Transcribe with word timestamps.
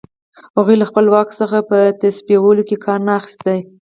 هغوی 0.57 0.75
له 0.81 0.85
خپل 0.89 1.05
واک 1.09 1.29
څخه 1.41 1.57
په 1.69 1.77
تصویبولو 2.01 2.63
کې 2.69 2.77
کار 2.85 2.99
نه 3.07 3.11
اخیست. 3.19 3.45